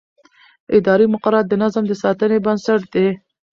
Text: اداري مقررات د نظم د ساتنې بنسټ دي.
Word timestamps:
اداري 0.77 1.05
مقررات 1.13 1.45
د 1.49 1.53
نظم 1.63 1.83
د 1.87 1.93
ساتنې 2.03 2.37
بنسټ 2.45 2.81
دي. 2.93 3.07